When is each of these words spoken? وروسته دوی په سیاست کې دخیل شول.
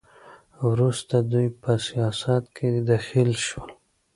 وروسته 0.69 1.15
دوی 1.31 1.47
په 1.61 1.71
سیاست 1.87 2.43
کې 2.55 2.67
دخیل 2.89 3.31
شول. 3.47 3.71